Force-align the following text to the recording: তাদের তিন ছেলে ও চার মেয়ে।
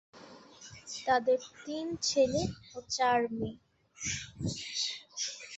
তাদের 1.05 1.39
তিন 1.57 1.85
ছেলে 2.07 2.41
ও 2.71 2.77
চার 2.89 3.19
মেয়ে। 3.31 3.57